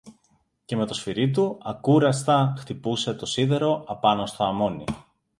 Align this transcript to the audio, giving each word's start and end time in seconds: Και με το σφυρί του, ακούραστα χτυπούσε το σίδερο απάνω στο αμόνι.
Και 0.65 0.75
με 0.75 0.85
το 0.85 0.93
σφυρί 0.93 1.31
του, 1.31 1.57
ακούραστα 1.63 2.53
χτυπούσε 2.57 3.13
το 3.13 3.25
σίδερο 3.25 3.83
απάνω 3.87 4.25
στο 4.25 4.43
αμόνι. 4.43 4.83